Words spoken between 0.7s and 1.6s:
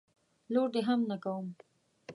دي هم نه کوم.